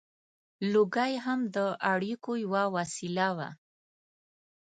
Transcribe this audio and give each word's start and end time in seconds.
•لوګی 0.71 1.13
هم 1.25 1.39
د 1.55 1.57
اړیکو 1.91 2.31
یوه 2.43 2.63
وسیله 2.75 3.27
وه. 3.37 3.49